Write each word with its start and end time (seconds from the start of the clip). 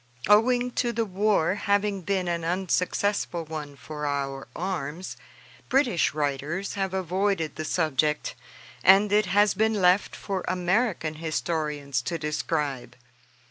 Owing 0.27 0.71
to 0.81 0.91
the 0.91 1.05
war 1.05 1.53
having 1.53 2.01
been 2.01 2.27
an 2.27 2.43
unsuccessful 2.43 3.45
one 3.45 3.75
for 3.75 4.07
our 4.07 4.47
arms, 4.55 5.15
British 5.69 6.15
writers 6.15 6.73
have 6.73 6.91
avoided 6.95 7.55
the 7.55 7.63
subject, 7.65 8.33
and 8.83 9.11
it 9.11 9.27
has 9.27 9.53
been 9.53 9.75
left 9.79 10.15
for 10.15 10.43
American 10.47 11.13
historians 11.21 12.01
to 12.01 12.17
describe. 12.17 12.95